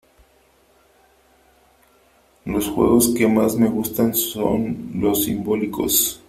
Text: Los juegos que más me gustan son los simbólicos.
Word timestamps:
Los 2.45 2.67
juegos 2.71 3.13
que 3.15 3.27
más 3.27 3.55
me 3.55 3.67
gustan 3.67 4.15
son 4.15 4.93
los 4.95 5.25
simbólicos. 5.25 6.19